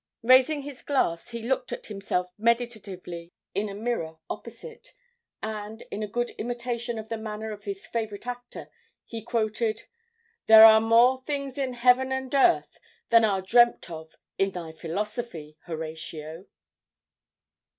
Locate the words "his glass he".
0.63-1.43